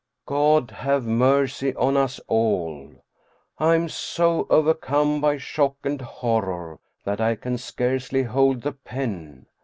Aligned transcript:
God 0.25 0.71
have 0.71 1.05
mercy 1.05 1.75
on 1.75 1.95
us 1.95 2.19
all! 2.27 3.03
I 3.59 3.75
am 3.75 3.87
so 3.87 4.47
overcome 4.49 5.21
by 5.21 5.37
shock 5.37 5.75
and 5.83 6.01
horror 6.01 6.79
that 7.03 7.21
I 7.21 7.35
can 7.35 7.59
scarcely 7.59 8.23
hold 8.23 8.63
the 8.63 8.71
pen. 8.71 9.45